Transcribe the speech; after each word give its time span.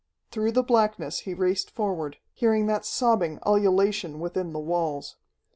Through 0.31 0.53
the 0.53 0.63
blackness 0.63 1.19
he 1.19 1.35
raced 1.35 1.69
forward, 1.69 2.17
hearing 2.33 2.65
that 2.65 2.87
sobbing 2.87 3.37
ululation 3.45 4.19
within 4.19 4.51
the 4.51 4.57
walls. 4.59 5.15